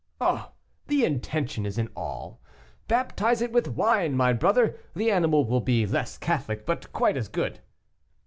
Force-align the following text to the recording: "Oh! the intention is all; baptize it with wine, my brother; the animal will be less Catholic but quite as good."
"Oh! 0.19 0.51
the 0.87 1.05
intention 1.05 1.63
is 1.63 1.79
all; 1.95 2.41
baptize 2.87 3.39
it 3.39 3.51
with 3.51 3.67
wine, 3.67 4.15
my 4.15 4.33
brother; 4.33 4.75
the 4.95 5.11
animal 5.11 5.45
will 5.45 5.61
be 5.61 5.85
less 5.85 6.17
Catholic 6.17 6.65
but 6.65 6.91
quite 6.91 7.17
as 7.17 7.27
good." 7.27 7.59